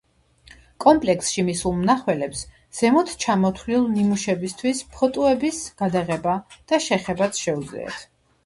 [0.85, 2.41] კომპლექსში მისულ მნახველებს
[2.79, 6.37] ზემოთ ჩამოთვლილ ნიმუშებისთვის ფოტოების გადაღება
[6.73, 8.05] და შეხებაც შეუძლიათ.